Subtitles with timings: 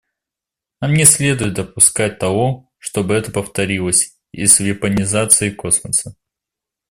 [0.81, 6.15] Нам не следует допускать того, чтобы это повторилось и с вепонизацией космоса.